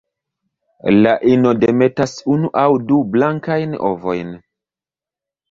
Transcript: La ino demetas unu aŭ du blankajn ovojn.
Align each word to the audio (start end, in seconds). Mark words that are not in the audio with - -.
La 0.95 1.11
ino 1.31 1.51
demetas 1.63 2.15
unu 2.37 2.49
aŭ 2.63 2.65
du 2.93 2.99
blankajn 3.17 3.79
ovojn. 3.93 4.35